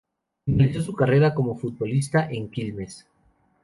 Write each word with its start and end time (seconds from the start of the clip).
Finalizó 0.47 0.81
su 0.81 0.95
carrera 0.95 1.35
como 1.35 1.55
futbolista 1.55 2.27
en 2.31 2.49
Quilmes. 2.49 3.05